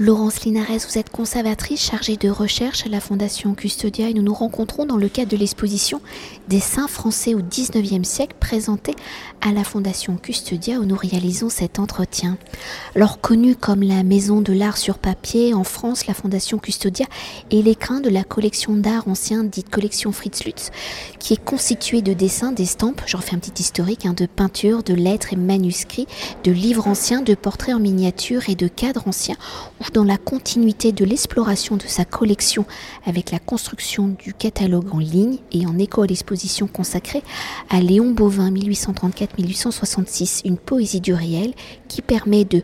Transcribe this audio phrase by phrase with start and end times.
[0.00, 4.34] Laurence Linares, vous êtes conservatrice chargée de recherche à la Fondation Custodia et nous nous
[4.34, 6.00] rencontrons dans le cadre de l'exposition
[6.48, 8.96] des saints français au 19e siècle présentée
[9.40, 12.38] à la Fondation Custodia où nous réalisons cet entretien.
[12.96, 17.06] Alors connue comme la maison de l'art sur papier, en France, la Fondation Custodia
[17.52, 20.72] est l'écrin de la collection d'art ancien dite collection Fritz Lutz
[21.20, 24.92] qui est constituée de dessins, d'estampes, j'en fais un petit historique, hein, de peintures, de
[24.92, 26.08] lettres et manuscrits,
[26.42, 29.36] de livres anciens, de portraits en miniature et de cadres anciens,
[29.92, 32.64] dans la continuité de l'exploration de sa collection
[33.04, 37.22] avec la construction du catalogue en ligne et en écho à l'exposition consacrée
[37.70, 41.54] à Léon Bovin 1834-1866, une poésie du réel
[41.88, 42.62] qui permet de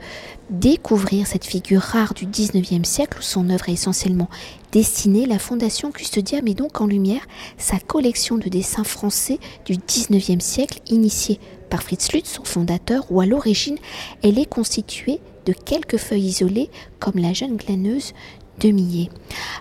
[0.50, 4.28] découvrir cette figure rare du 19e siècle où son œuvre est essentiellement
[4.72, 7.22] destinée, la Fondation Custodia met donc en lumière.
[7.58, 13.20] Sa collection de dessins français du 19e siècle initiée par Fritz Lutz, son fondateur, où
[13.20, 13.78] à l'origine
[14.22, 18.12] elle est constituée de quelques feuilles isolées comme la jeune glaneuse
[18.60, 19.08] de Millet.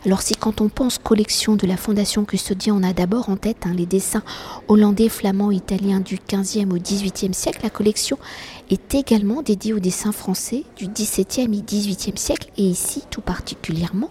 [0.05, 3.65] Alors si quand on pense collection de la Fondation Custodia, on a d'abord en tête
[3.65, 4.23] hein, les dessins
[4.67, 8.17] hollandais, flamands, italiens du 15e au 18e siècle, la collection
[8.69, 14.09] est également dédiée aux dessins français du 17e et 18e siècle et ici tout particulièrement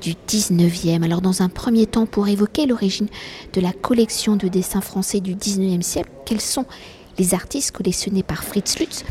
[0.00, 1.02] du 19e.
[1.02, 3.08] Alors dans un premier temps, pour évoquer l'origine
[3.52, 6.66] de la collection de dessins français du 19e siècle, quels sont
[7.18, 9.04] les artistes collectionnés par Fritz Lutz,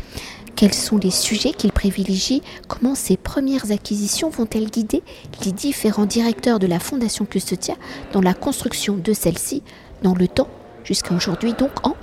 [0.58, 5.04] quels sont les sujets qu'il privilégie, comment ces premières acquisitions vont-elles guider
[5.44, 7.74] les différents directeurs de la Fondation Custodia
[8.12, 9.62] dans la construction de celle-ci
[10.02, 10.48] dans le temps
[10.82, 11.94] jusqu'à aujourd'hui, donc en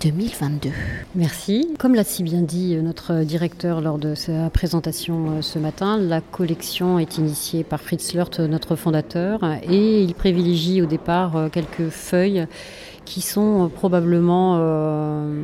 [0.00, 0.70] 2022.
[1.14, 1.74] Merci.
[1.78, 6.22] Comme l'a si bien dit notre directeur lors de sa présentation euh, ce matin, la
[6.22, 11.90] collection est initiée par Fritz Lurt, notre fondateur, et il privilégie au départ euh, quelques
[11.90, 12.46] feuilles
[13.10, 15.42] qui sont euh, probablement euh,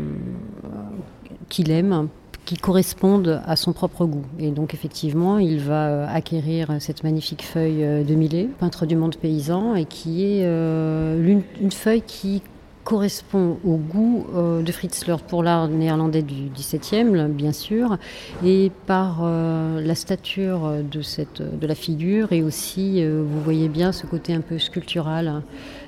[1.49, 2.09] qu'il aime
[2.47, 4.25] qui correspondent à son propre goût.
[4.39, 9.17] Et donc effectivement, il va euh, acquérir cette magnifique feuille de Millet, peintre du monde
[9.17, 12.43] paysan, et qui est une, feuille qui
[12.85, 14.27] correspond au goût
[14.63, 17.99] de Fritz Lurt pour l'art néerlandais du XVIIe, bien sûr,
[18.45, 24.07] et par la stature de, cette, de la figure, et aussi, vous voyez bien ce
[24.07, 25.43] côté un peu sculptural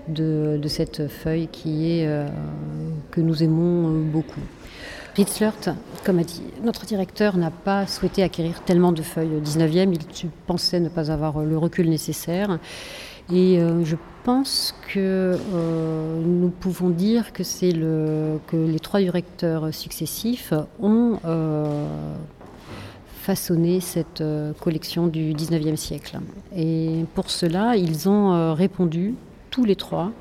[0.08, 2.28] de, cette feuille qui est, euh,
[3.10, 4.40] que nous aimons euh, beaucoup.
[5.18, 5.74] Ritzlert,
[6.04, 9.92] comme a dit notre directeur, n'a pas souhaité acquérir tellement de feuilles au 19e.
[9.92, 12.60] Il pensait ne pas avoir le recul nécessaire.
[13.32, 15.36] Et euh, je pense que
[16.24, 21.18] nous pouvons dire que, c'est le, que les trois directeurs successifs ont
[23.20, 24.22] façonné cette
[24.60, 26.20] collection du 19e siècle.
[26.56, 29.16] Et pour cela, ils ont répondu
[29.50, 30.12] tous les trois.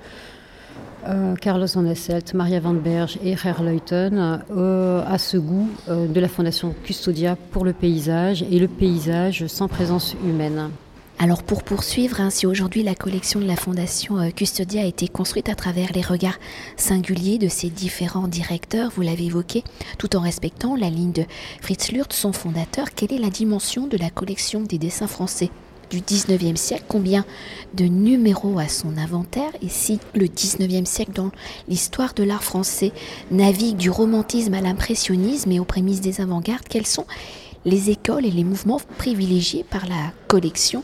[1.08, 6.06] Euh, Carlos Van Esselt, Maria Van Berge et Herr Leuten euh, à ce goût euh,
[6.06, 10.70] de la Fondation Custodia pour le paysage et le paysage sans présence humaine.
[11.20, 15.50] Alors pour poursuivre, hein, si aujourd'hui la collection de la Fondation Custodia a été construite
[15.50, 16.38] à travers les regards
[16.76, 19.64] singuliers de ses différents directeurs, vous l'avez évoqué,
[19.98, 21.24] tout en respectant la ligne de
[21.62, 25.50] Fritz Lurt, son fondateur, quelle est la dimension de la collection des dessins français?
[25.90, 27.26] Du 19e siècle, combien
[27.74, 31.32] de numéros à son inventaire, et si le 19e siècle dans
[31.68, 32.92] l'histoire de l'art français
[33.32, 37.06] navigue du romantisme à l'impressionnisme et aux prémices des avant-gardes, quelles sont
[37.66, 40.84] les écoles et les mouvements privilégiés par la collection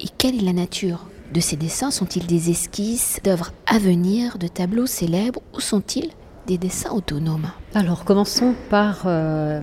[0.00, 1.90] et quelle est la nature de ces dessins?
[1.90, 6.10] Sont-ils des esquisses d'œuvres à venir, de tableaux célèbres ou sont-ils
[6.46, 7.50] des dessins autonomes?
[7.74, 9.60] Alors commençons par euh,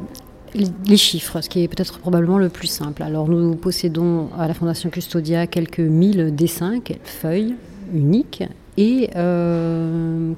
[0.53, 3.03] les chiffres, ce qui est peut-être probablement le plus simple.
[3.03, 7.55] Alors nous possédons à la Fondation Custodia quelques mille dessins, quelques feuilles
[7.93, 8.43] uniques
[8.77, 10.33] et euh,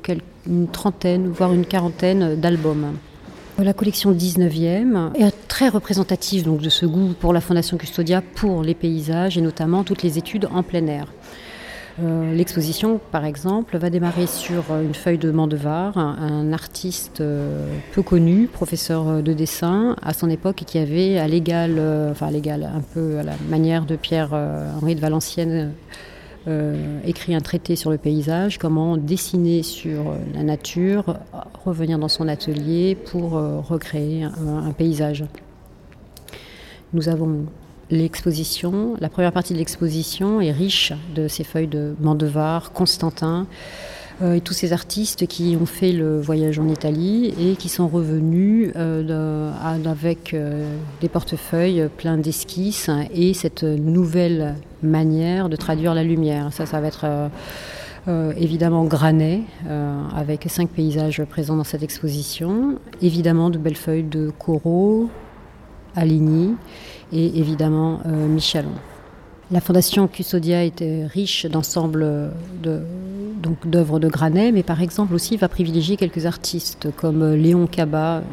[0.48, 2.94] une trentaine, voire une quarantaine d'albums.
[3.60, 8.64] La collection 19e est très représentative donc, de ce goût pour la Fondation Custodia pour
[8.64, 11.08] les paysages et notamment toutes les études en plein air.
[12.02, 17.68] Euh, l'exposition, par exemple, va démarrer sur euh, une feuille de Mandevar, un, artiste euh,
[17.94, 21.80] peu connu, professeur de dessin à son époque qui avait à l'égal,
[22.12, 25.74] enfin à l'égal, un peu à la manière de Pierre-Henri de Valenciennes,
[27.06, 31.18] écrit un traité sur le paysage, comment dessiner sur la nature,
[31.64, 35.24] revenir dans son atelier pour recréer un paysage.
[36.94, 37.46] Nous avons
[37.92, 43.46] l'exposition, la première partie de l'exposition est riche de ces feuilles de Mandevar, Constantin
[44.22, 47.88] euh, et tous ces artistes qui ont fait le voyage en Italie et qui sont
[47.88, 49.52] revenus euh,
[49.86, 56.54] avec euh, des portefeuilles pleins d'esquisses et cette nouvelle manière de traduire la lumière.
[56.54, 57.06] Ça, ça va être
[58.36, 59.42] évidemment Granet,
[60.16, 62.80] avec cinq paysages présents dans cette exposition.
[63.04, 65.08] Évidemment de belles feuilles de coraux,
[65.96, 66.56] Aligny
[67.12, 68.72] et évidemment Michalon.
[69.52, 72.32] La Fondation Custodia était riche d'ensembles
[73.66, 78.24] d'œuvres de Granet, mais par exemple aussi va privilégier quelques artistes comme Léon Caba,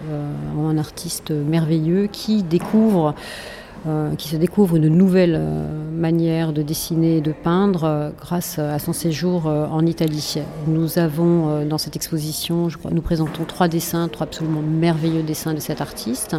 [0.57, 3.17] un artiste merveilleux qui découvre
[3.87, 8.59] euh, qui se découvre une nouvelle euh, manière de dessiner et de peindre euh, grâce
[8.59, 10.37] à son séjour en Italie.
[10.67, 15.55] Nous avons dans cette exposition, je crois, nous présentons trois dessins, trois absolument merveilleux dessins
[15.55, 16.37] de cet artiste.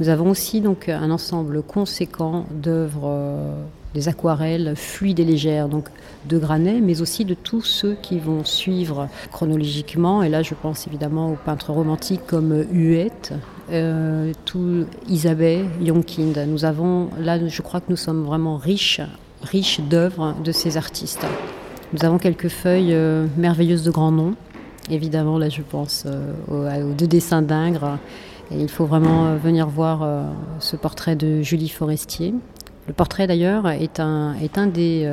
[0.00, 3.16] Nous avons aussi donc un ensemble conséquent d'œuvres
[3.94, 5.88] des aquarelles fluides et légères, donc
[6.28, 10.22] de Granet, mais aussi de tous ceux qui vont suivre chronologiquement.
[10.22, 13.32] Et là, je pense évidemment aux peintres romantiques comme Huette,
[13.70, 14.32] euh,
[15.08, 16.38] Isabelle, Yonkind.
[16.46, 19.00] Nous avons, là, je crois que nous sommes vraiment riches,
[19.42, 21.26] riches d'œuvres de ces artistes.
[21.92, 24.34] Nous avons quelques feuilles euh, merveilleuses de grands noms.
[24.90, 26.32] Évidemment, là, je pense euh,
[26.90, 27.98] aux, deux dessins d'Ingres.
[28.50, 30.06] Et il faut vraiment venir voir
[30.58, 32.34] ce portrait de Julie Forestier.
[32.86, 35.08] Le portrait d'ailleurs est un, est un des,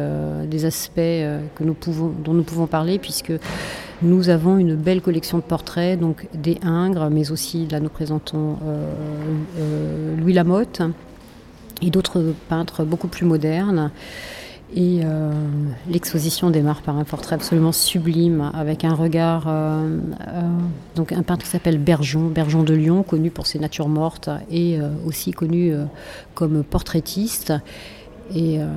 [0.47, 3.31] des aspects que nous pouvons, dont nous pouvons parler puisque
[4.01, 8.57] nous avons une belle collection de portraits, donc des Ingres, mais aussi là nous présentons
[8.65, 8.93] euh,
[9.57, 10.81] euh, Louis Lamotte
[11.81, 13.91] et d'autres peintres beaucoup plus modernes.
[14.75, 15.31] Et euh,
[15.89, 19.47] l'exposition démarre par un portrait absolument sublime, avec un regard.
[20.95, 24.77] donc, un peintre qui s'appelle Bergeon, Bergeon de Lyon, connu pour ses natures mortes et
[25.05, 25.73] aussi connu
[26.35, 27.53] comme portraitiste.
[28.35, 28.67] Et euh,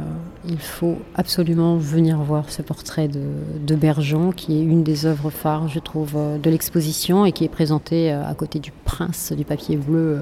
[0.48, 5.68] il faut absolument venir voir ce portrait de, Bergeon, qui est une des œuvres phares,
[5.68, 9.44] je trouve, euh, de l'exposition et qui est présenté euh, à côté du prince du
[9.44, 10.20] papier bleu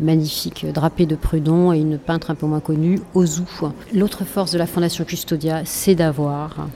[0.00, 3.42] magnifique, drapé de Prudon et une peintre un peu moins connue, Ozu.
[3.94, 6.68] L'autre force de la Fondation Custodia, c'est d'avoir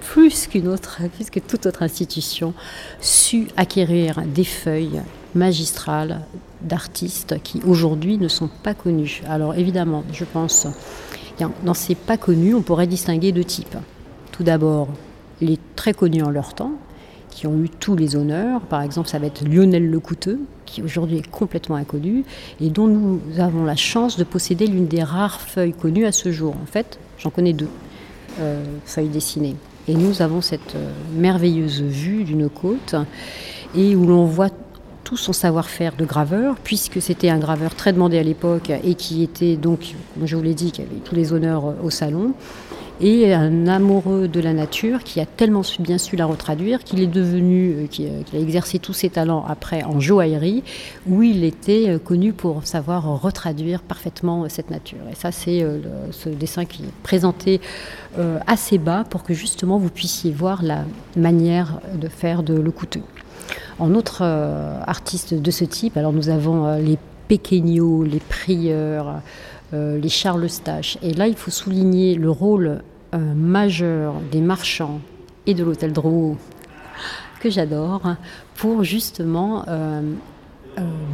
[0.00, 2.52] plus qu'une autre, plus que toute autre institution,
[3.00, 5.00] su acquérir des feuilles
[5.34, 6.22] magistrales
[6.62, 9.22] d'artistes qui aujourd'hui ne sont pas connus.
[9.28, 10.66] Alors évidemment, je pense
[11.64, 13.76] dans ces pas connus, on pourrait distinguer deux types.
[14.32, 14.88] Tout d'abord,
[15.40, 16.72] les très connus en leur temps,
[17.30, 18.60] qui ont eu tous les honneurs.
[18.62, 22.24] Par exemple, ça va être Lionel Lecouteux, qui aujourd'hui est complètement inconnu,
[22.60, 26.32] et dont nous avons la chance de posséder l'une des rares feuilles connues à ce
[26.32, 26.54] jour.
[26.62, 27.68] En fait, j'en connais deux
[28.40, 29.56] euh, feuilles dessinées.
[29.88, 32.94] Et nous avons cette euh, merveilleuse vue d'une côte,
[33.74, 34.50] et où l'on voit
[35.04, 39.22] tout son savoir-faire de graveur, puisque c'était un graveur très demandé à l'époque et qui
[39.22, 42.34] était donc, comme je vous l'ai dit, qui avait tous les honneurs euh, au salon,
[43.02, 47.06] et un amoureux de la nature qui a tellement bien su la retraduire qu'il est
[47.06, 50.62] devenu, euh, qu'il a exercé tous ses talents après en joaillerie,
[51.08, 54.98] où il était euh, connu pour savoir retraduire parfaitement cette nature.
[55.10, 55.64] Et ça, c'est
[56.10, 57.60] ce dessin qui est présenté
[58.46, 60.84] assez bas pour que justement vous puissiez voir la
[61.16, 63.00] manière de faire de le couteau.
[63.80, 66.98] En autres euh, artistes de ce type, alors nous avons euh, les
[67.28, 69.22] Péquegnot, les Prieurs,
[69.72, 70.98] euh, les Charles Eustache.
[71.02, 72.82] Et là, il faut souligner le rôle
[73.12, 75.00] majeur des marchands
[75.46, 76.36] et de l'hôtel Drouot,
[77.40, 78.02] que j'adore,
[78.54, 79.64] pour justement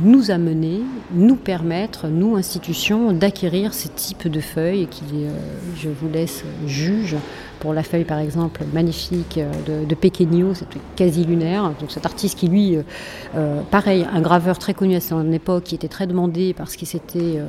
[0.02, 0.80] nous amener,
[1.12, 5.04] nous permettre, nous, institutions, d'acquérir ce type de feuilles qui,
[5.76, 7.16] je vous laisse juge
[7.60, 9.96] pour la feuille, par exemple, magnifique euh, de, de
[10.54, 11.72] c'était quasi lunaire.
[11.80, 12.82] Donc cet artiste qui, lui, euh,
[13.34, 16.88] euh, pareil, un graveur très connu à son époque, qui était très demandé parce qu'il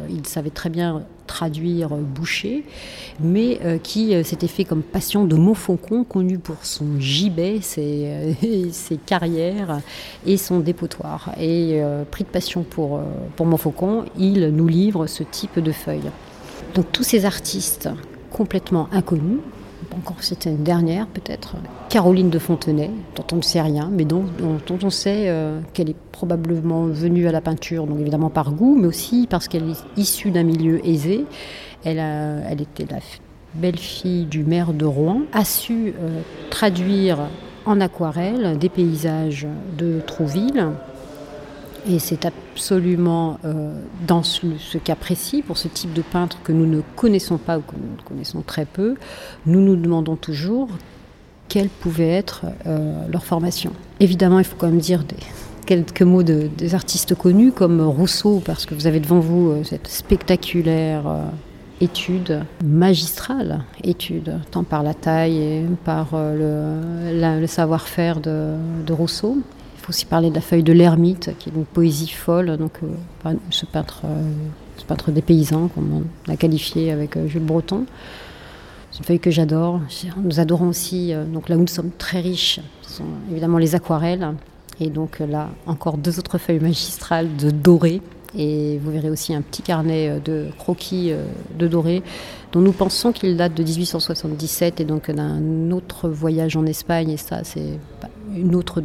[0.10, 2.64] il savait très bien traduire Boucher,
[3.20, 8.36] mais qui s'était fait comme passion de Montfaucon, connu pour son gibet, ses,
[8.72, 9.82] ses carrières
[10.26, 11.32] et son dépotoir.
[11.40, 13.02] Et pris de passion pour,
[13.36, 16.12] pour Montfaucon, il nous livre ce type de feuilles.
[16.74, 17.90] Donc tous ces artistes
[18.32, 19.40] complètement inconnus,
[19.98, 21.56] encore une dernière peut-être,
[21.90, 24.26] Caroline de Fontenay, dont on ne sait rien, mais dont,
[24.70, 28.88] on sait euh, qu'elle est probablement venue à la peinture, donc évidemment par goût, mais
[28.88, 31.26] aussi parce qu'elle est issue d'un milieu aisé.
[31.84, 32.00] Elle
[32.60, 33.00] était la
[33.54, 37.20] belle-fille du maire de Rouen, a su euh, traduire
[37.66, 40.68] en aquarelle des paysages de Trouville,
[41.90, 46.66] et c'est absolument euh, dans ce, cas précis, pour ce type de peintre que nous
[46.66, 48.96] ne connaissons pas ou que nous connaissons très peu,
[49.46, 50.70] nous nous demandons toujours
[51.50, 53.72] quelle pouvait être euh, leur formation.
[54.00, 55.04] Évidemment, il faut quand même dire
[55.66, 59.64] quelques mots de, des artistes connus comme Rousseau, parce que vous avez devant vous euh,
[59.64, 61.04] cette spectaculaire
[61.80, 68.56] étude magistrale, étude, tant par la taille et par le, savoir-faire de,
[68.86, 69.38] de Rousseau
[69.90, 72.58] aussi parler de la feuille de l'ermite, qui est une poésie folle.
[72.58, 74.32] Donc, euh, ce, peintre, euh,
[74.88, 77.86] peintre des paysans, comme on l'a qualifié avec euh, Jules Breton.
[78.92, 79.82] C'est une feuille que j'adore.
[80.24, 84.34] Nous adorons aussi, donc là où nous sommes très riches, ce sont évidemment les aquarelles.
[84.80, 88.02] Et donc là, encore deux autres feuilles magistrales de doré,
[88.38, 91.12] Et vous verrez aussi un petit carnet de croquis
[91.58, 92.04] de doré
[92.52, 97.12] dont nous pensons qu'il date de 1877 et donc d'un autre voyage en Espagne.
[97.12, 97.80] Et ça, c'est
[98.36, 98.84] une autre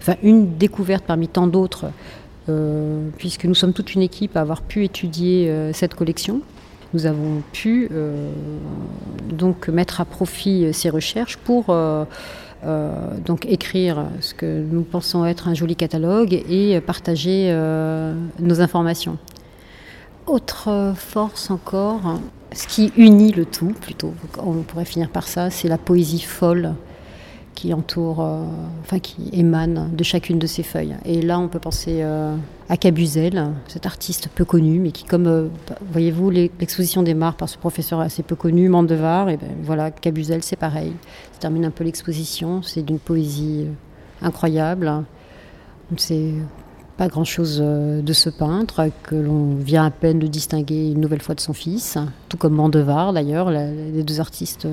[0.00, 1.86] enfin une découverte parmi tant d'autres,
[2.48, 6.40] euh, puisque nous sommes toute une équipe à avoir pu étudier euh, cette collection.
[6.92, 8.30] Nous avons pu euh,
[9.30, 11.74] donc mettre à profit ces recherches pour
[13.24, 17.54] donc écrire ce que nous pensons être un joli catalogue et partager
[18.40, 19.18] nos informations.
[20.26, 22.20] Autre force encore,
[22.52, 26.74] ce qui unit le tout, plutôt, on pourrait finir par ça, c'est la poésie folle
[27.54, 28.44] qui entoure, euh,
[28.82, 30.96] enfin qui émane de chacune de ces feuilles.
[31.04, 32.36] Et là, on peut penser euh,
[32.68, 35.48] à Cabuzel, cet artiste peu connu, mais qui, comme euh,
[35.92, 40.56] voyez-vous, l'exposition démarre par ce professeur assez peu connu, Mandevar, et ben voilà, Cabuzel, c'est
[40.56, 40.92] pareil.
[41.32, 43.66] Ça termine un peu l'exposition, c'est d'une poésie
[44.20, 44.92] incroyable.
[45.96, 46.32] C'est
[46.96, 51.34] pas grand-chose de ce peintre, que l'on vient à peine de distinguer une nouvelle fois
[51.34, 54.66] de son fils, tout comme Mandevar d'ailleurs, les deux artistes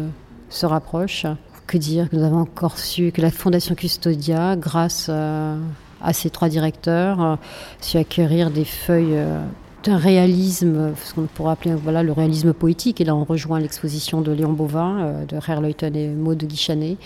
[0.50, 1.26] se rapprochent
[1.72, 5.58] que dire que nous avons encore su que la Fondation Custodia, grâce euh,
[6.02, 7.40] à, ses trois directeurs, a
[7.80, 9.42] su acquérir des feuilles euh,
[9.86, 13.00] d'un réalisme, ce qu'on pourrait appeler voilà, le réalisme poétique.
[13.00, 16.98] Et là, on rejoint l'exposition de Léon Bovin, euh, de Herleuten et Maud de Guichanet.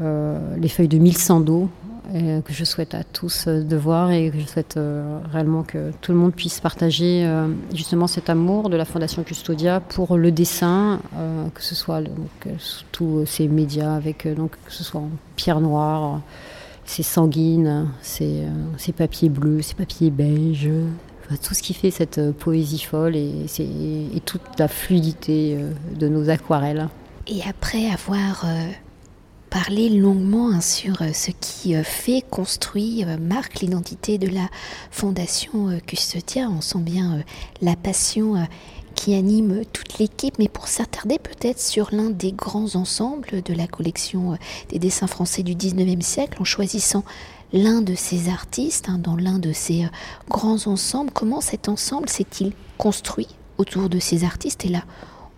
[0.00, 1.18] les feuilles de Mille
[2.44, 5.92] Que je souhaite à tous euh, de voir et que je souhaite euh, réellement que
[6.00, 10.32] tout le monde puisse partager euh, justement cet amour de la Fondation Custodia pour le
[10.32, 11.00] dessin,
[11.54, 12.00] que ce soit
[12.92, 16.20] tous ces médias, avec donc que ce soit en pierre noire,
[16.84, 18.42] ces sanguines, ces,
[18.78, 20.70] ces papiers bleus, ces papiers beiges,
[21.42, 25.58] tout ce qui fait cette poésie folle et, et toute la fluidité
[25.98, 26.88] de nos aquarelles.
[27.26, 28.44] Et après avoir
[29.48, 34.48] parler longuement hein, sur euh, ce qui euh, fait, construit, euh, marque l'identité de la
[34.90, 36.48] Fondation Custodia.
[36.50, 37.22] On sent bien
[37.62, 38.46] la passion
[38.94, 43.66] qui anime toute l'équipe, mais pour s'attarder peut-être sur l'un des grands ensembles de la
[43.66, 44.36] collection
[44.70, 47.04] des dessins français du 19e siècle, en choisissant
[47.52, 49.86] l'un de ces artistes hein, dans l'un de ces
[50.28, 54.84] grands ensembles, comment cet ensemble s'est-il construit autour de ces artistes Et là,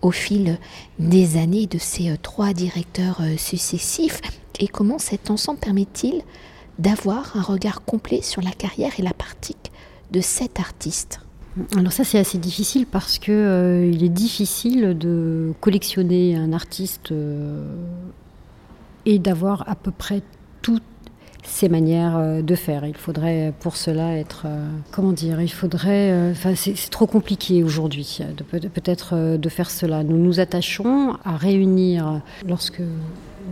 [0.02, 0.58] au fil
[0.98, 4.20] des années de ces euh, trois directeurs euh, successifs.
[4.58, 6.22] Et comment cet ensemble permet-il
[6.78, 9.70] d'avoir un regard complet sur la carrière et la pratique
[10.10, 11.20] de cet artiste?
[11.76, 17.12] Alors ça c'est assez difficile parce que euh, il est difficile de collectionner un artiste
[19.04, 20.22] et d'avoir à peu près
[20.62, 20.80] tout
[21.50, 22.86] ces manières euh, de faire.
[22.86, 27.62] Il faudrait pour cela être, euh, comment dire, il faudrait, euh, enfin c'est trop compliqué
[27.62, 28.20] aujourd'hui
[28.72, 30.04] peut-être de faire cela.
[30.04, 32.82] Nous nous attachons à réunir lorsque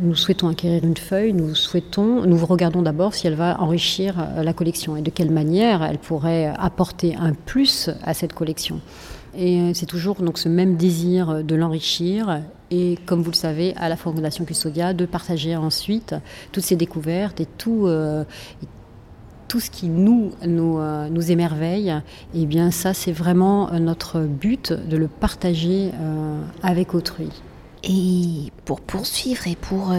[0.02, 4.52] nous souhaitons acquérir une feuille, nous souhaitons, nous regardons d'abord si elle va enrichir la
[4.52, 8.80] collection et de quelle manière elle pourrait apporter un plus à cette collection.
[9.36, 13.74] Et euh, c'est toujours donc ce même désir de l'enrichir et, comme vous le savez,
[13.76, 16.14] à la Fondation Custodia, de partager ensuite
[16.52, 18.24] toutes ces découvertes et tout, euh,
[19.48, 21.94] tout ce qui nous, nous, euh, nous émerveille.
[22.34, 25.90] Et bien ça, c'est vraiment notre but de le partager
[26.62, 27.30] avec autrui.
[27.84, 29.92] Et pour poursuivre et pour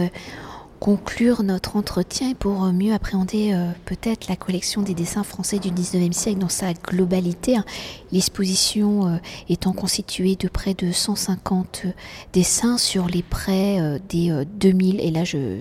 [0.80, 5.68] conclure notre entretien et pour mieux appréhender euh, peut-être la collection des dessins français du
[5.68, 7.56] 19e siècle dans sa globalité.
[7.56, 7.64] Hein.
[8.12, 9.16] L'exposition euh,
[9.50, 11.90] étant constituée de près de 150 euh,
[12.32, 15.58] dessins sur les près des 2000, et là je,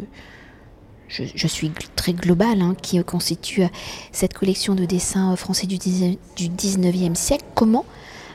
[1.09, 3.63] je, suis très global, hein, qui constitue
[4.11, 7.43] cette collection de dessins français du, du 19e siècle.
[7.55, 7.85] Comment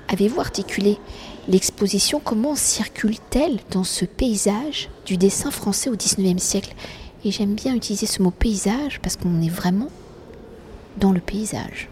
[0.08, 0.98] avez-vous articulé
[1.46, 6.74] L'exposition, comment circule-t-elle dans ce paysage du dessin français au XIXe siècle?
[7.24, 9.90] Et j'aime bien utiliser ce mot paysage parce qu'on est vraiment
[10.98, 11.88] dans le paysage.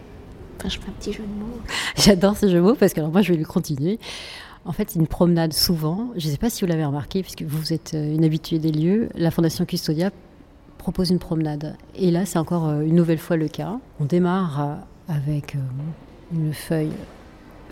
[0.57, 1.59] Enfin, je fais un petit jeu de mots.
[1.97, 3.99] J'adore ce jeu de mots parce que alors moi je vais le continuer.
[4.65, 6.11] En fait, une promenade souvent.
[6.15, 8.71] Je ne sais pas si vous l'avez remarqué, puisque vous êtes euh, une habituée des
[8.71, 9.09] lieux.
[9.13, 10.09] La Fondation Custodia
[10.77, 11.75] propose une promenade.
[11.95, 13.77] Et là, c'est encore euh, une nouvelle fois le cas.
[13.99, 15.57] On démarre euh, avec
[16.33, 16.93] une feuille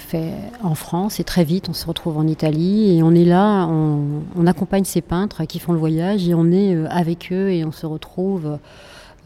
[0.01, 3.67] fait en France et très vite on se retrouve en Italie et on est là,
[3.67, 7.63] on, accompagne ces peintres qui font le voyage et on est euh, avec eux et
[7.63, 8.58] on se retrouve.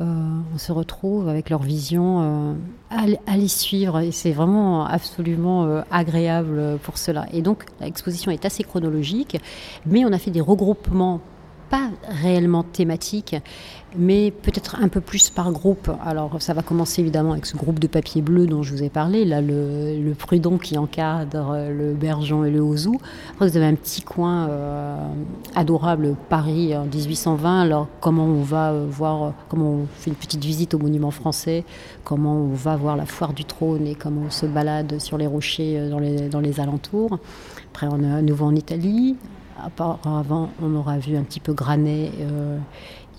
[0.01, 0.03] Euh,
[0.53, 2.53] on se retrouve avec leur vision euh,
[3.25, 7.25] à, les suivre et c'est vraiment absolument agréable pour cela.
[7.31, 9.37] Et donc l'exposition est assez chronologique,
[9.85, 11.21] mais on a fait des regroupements
[11.69, 13.35] pas réellement thématique,
[13.97, 15.89] mais peut-être un peu plus par groupe.
[16.03, 18.89] Alors ça va commencer évidemment avec ce groupe de papier bleu dont je vous ai
[18.89, 20.13] parlé, là le, le
[20.61, 22.99] qui encadre le Bergeon et le Hauzou.
[23.33, 24.97] Après vous avez un petit coin euh,
[25.55, 27.61] adorable, Paris en 1820.
[27.61, 31.63] Alors comment on va euh, voir, comment on fait une petite visite au monument français,
[32.03, 35.27] comment on va voir la foire du trône et comment on se balade sur les
[35.27, 37.19] rochers euh, dans les, alentours?
[37.73, 39.15] Après on est à nouveau en Italie.
[39.65, 42.11] Auparavant, on aura vu un petit peu Granet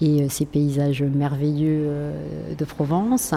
[0.01, 3.35] et euh, ces paysages merveilleux euh, de Provence.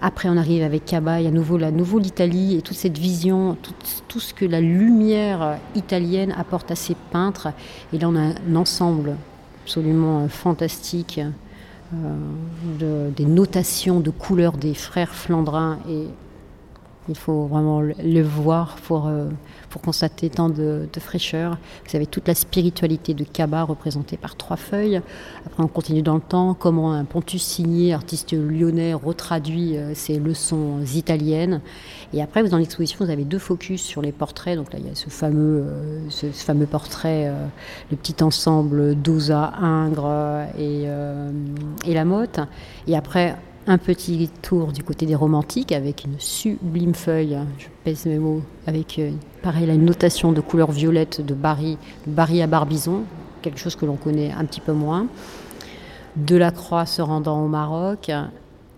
[0.00, 3.56] Après, on arrive avec Cabaye, à nouveau, la nouveau l'Italie et toute cette vision,
[4.08, 7.48] tout, ce que la lumière italienne apporte à ces peintres.
[7.92, 9.16] Et là, on a un ensemble
[9.64, 11.20] absolument fantastique
[11.94, 16.06] euh, des notations de couleurs des frères flandrins et
[17.08, 19.26] il faut vraiment le voir pour, euh,
[19.70, 21.58] pour constater tant de, fraîcheur.
[21.88, 25.00] Vous avez toute la spiritualité de Kaba représentée par trois feuilles.
[25.44, 30.18] Après, on continue dans le temps, comment un Pontus signé, artiste lyonnais, retraduit euh, ses
[30.18, 31.60] leçons italiennes.
[32.12, 34.56] Et après, dans l'exposition, vous avez deux focus sur les portraits.
[34.56, 37.32] Donc là, il y a ce fameux, euh, ce, fameux portrait,
[37.90, 40.84] le petit ensemble d'Oza, Ingres et,
[41.84, 42.40] et La Motte.
[42.86, 48.06] Et après, un petit tour du côté des romantiques avec une sublime feuille, je pèse
[48.06, 52.46] mes mots, avec euh, pareil là, une notation de couleur violette de Barry, Barry à
[52.46, 53.02] Barbizon,
[53.40, 55.06] quelque chose que l'on connaît un petit peu moins.
[56.16, 58.10] Delacroix se rendant au Maroc,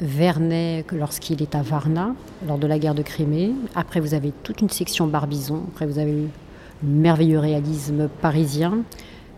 [0.00, 2.14] Vernet lorsqu'il est à Varna,
[2.46, 3.52] lors de la guerre de Crimée.
[3.74, 5.62] Après, vous avez toute une section Barbizon.
[5.72, 6.28] Après, vous avez le
[6.82, 8.78] merveilleux réalisme parisien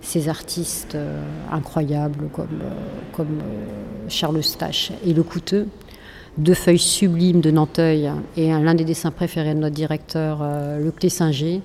[0.07, 1.21] ces artistes euh,
[1.51, 2.71] incroyables comme, euh,
[3.13, 5.67] comme euh, Charles Stache et Le Couteux,
[6.39, 11.63] deux feuilles sublimes de Nanteuil et l'un des dessins préférés de notre directeur, Le Clé-Singer.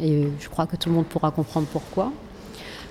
[0.00, 2.12] Et je crois que tout le monde pourra comprendre pourquoi.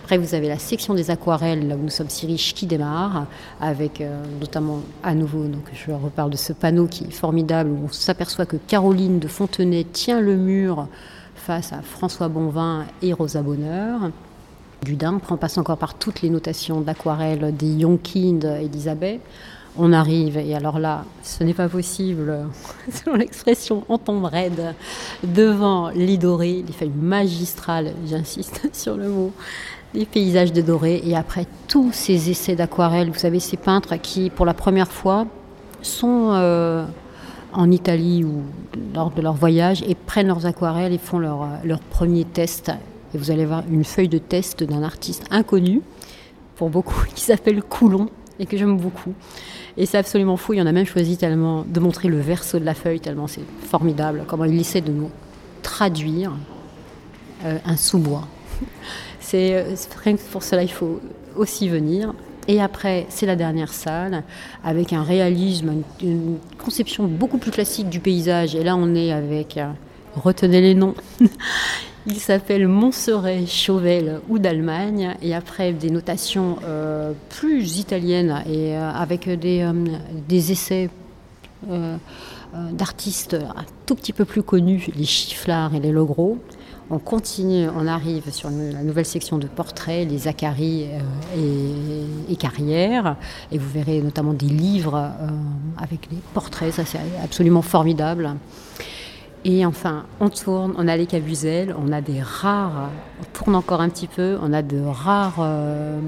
[0.03, 3.27] Après, vous avez la section des aquarelles, là où nous sommes si riches, qui démarre,
[3.59, 4.01] avec
[4.39, 8.45] notamment à nouveau, donc je reparle de ce panneau qui est formidable, où on s'aperçoit
[8.45, 10.87] que Caroline de Fontenay tient le mur
[11.35, 14.11] face à François Bonvin et Rosa Bonheur.
[14.83, 19.21] Gudin, on passe encore par toutes les notations d'aquarelle des Yonkind Elisabeth.
[19.77, 22.47] On arrive, et alors là, ce n'est pas possible,
[22.91, 24.73] selon l'expression, on tombe raide
[25.23, 29.31] devant les dorés, les feuilles magistrales, j'insiste sur le mot,
[29.93, 34.31] les paysages de doré, et après tous ces essais d'aquarelle, vous savez, ces peintres qui,
[34.31, 35.27] pour la première fois,
[35.83, 36.85] sont euh,
[37.53, 38.41] en Italie ou
[38.95, 42.71] lors de leur voyage et prennent leurs aquarelles et font leur, leur premier test
[43.13, 45.81] et vous allez voir une feuille de test d'un artiste inconnu,
[46.55, 49.13] pour beaucoup, qui s'appelle Coulon, et que j'aime beaucoup.
[49.77, 52.59] Et c'est absolument fou, il y en a même choisi tellement de montrer le verso
[52.59, 55.09] de la feuille, tellement c'est formidable, comment il essaie de nous
[55.61, 56.33] traduire
[57.45, 58.27] euh, un sous-bois.
[59.19, 60.99] C'est euh, rien que pour cela, il faut
[61.35, 62.13] aussi venir.
[62.47, 64.23] Et après, c'est la dernière salle,
[64.63, 68.55] avec un réalisme, une, conception beaucoup plus classique du paysage.
[68.55, 69.71] Et là, on est avec, euh,
[70.15, 70.95] retenez les noms,
[72.07, 78.91] Il s'appelle Montserrat, Chauvel ou d'Allemagne, et après des notations euh, plus italiennes et euh,
[78.91, 79.73] avec des, euh,
[80.27, 80.89] des essais
[82.71, 86.39] d'artistes un tout petit peu plus connus, les Chifflards et les Logros.
[86.89, 90.87] On continue, on arrive sur la nouvelle section de portraits, les Zachary
[91.37, 93.15] et, et, Carrière,
[93.51, 95.11] et vous verrez notamment des livres
[95.77, 98.35] avec les portraits, ça c'est absolument formidable.
[99.43, 103.81] Et enfin, on tourne, on a les cabuzel, on a des rares, on tourne encore
[103.81, 105.99] un petit peu, on a de rares euh,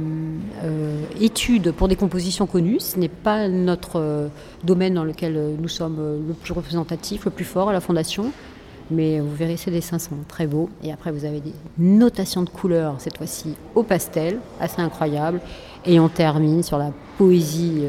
[0.64, 2.80] euh, études pour des compositions connues.
[2.80, 4.28] Ce n'est pas notre euh,
[4.64, 8.32] domaine dans lequel nous sommes le plus représentatif, le plus fort à la Fondation.
[8.92, 10.70] Mais vous verrez, ces dessins sont très beaux.
[10.84, 15.42] Et après, vous avez des notations de couleurs, cette fois-ci au pastel, assez incroyable.
[15.86, 17.86] Et on termine sur la poésie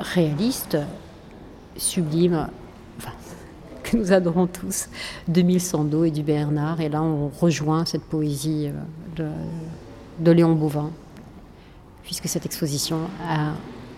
[0.00, 0.78] réaliste,
[1.76, 2.48] sublime,
[3.86, 4.88] que nous adorons tous,
[5.28, 6.80] de Mille Sando et du Bernard.
[6.80, 8.70] Et là, on rejoint cette poésie
[9.20, 9.30] euh,
[10.18, 10.90] de, Léon Bouvin,
[12.02, 13.52] puisque cette exposition a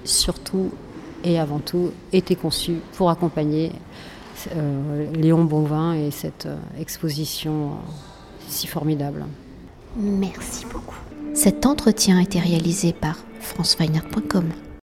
[0.05, 0.71] surtout
[1.25, 3.73] et avant tout été conçue pour accompagner
[4.55, 7.73] euh, Léon Bouvin et cette euh, exposition
[8.47, 9.25] si formidable.
[9.97, 10.97] Merci beaucoup.
[11.35, 14.51] Cet entretien a été réalisé par franceweiner.com.